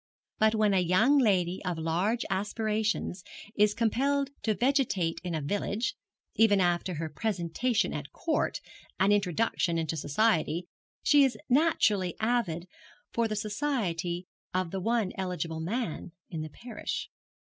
But 0.39 0.55
when 0.55 0.73
a 0.73 0.79
young 0.79 1.19
lady 1.19 1.63
of 1.63 1.77
large 1.77 2.25
aspirations 2.31 3.21
is 3.53 3.75
compelled 3.75 4.31
to 4.41 4.55
vegetate 4.55 5.21
in 5.23 5.35
a 5.35 5.41
village 5.43 5.93
even 6.33 6.59
after 6.59 6.95
her 6.95 7.07
presentation 7.07 7.93
at 7.93 8.11
court 8.11 8.61
and 8.99 9.13
introduction 9.13 9.77
into 9.77 9.95
society 9.95 10.65
she 11.03 11.23
is 11.23 11.37
naturally 11.49 12.15
avid 12.19 12.65
for 13.11 13.27
the 13.27 13.35
society 13.35 14.25
of 14.55 14.71
the 14.71 14.79
one 14.81 15.11
eligible 15.19 15.59
man 15.61 16.13
in 16.31 16.41
the 16.41 16.49
parish. 16.49 17.07